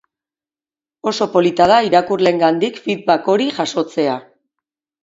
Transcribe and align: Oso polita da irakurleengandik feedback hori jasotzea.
Oso 1.11 1.25
polita 1.35 1.69
da 1.73 1.77
irakurleengandik 1.91 2.81
feedback 2.87 3.31
hori 3.37 3.51
jasotzea. 3.61 4.19